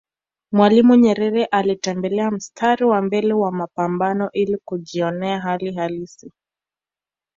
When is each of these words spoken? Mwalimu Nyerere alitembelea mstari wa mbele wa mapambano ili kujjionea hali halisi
Mwalimu 0.51 0.95
Nyerere 0.95 1.45
alitembelea 1.45 2.31
mstari 2.31 2.85
wa 2.85 3.01
mbele 3.01 3.33
wa 3.33 3.51
mapambano 3.51 4.31
ili 4.31 4.57
kujjionea 4.57 5.39
hali 5.39 5.73
halisi 5.75 6.31